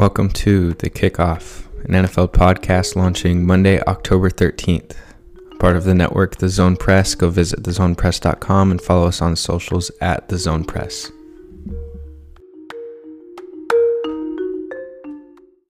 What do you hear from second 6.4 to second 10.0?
Zone Press. Go visit thezonepress.com and follow us on socials